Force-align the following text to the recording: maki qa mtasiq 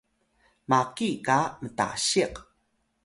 maki 0.69 1.09
qa 1.25 1.37
mtasiq 1.63 2.33